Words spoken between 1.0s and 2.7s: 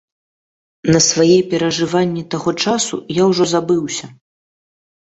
свае перажыванні таго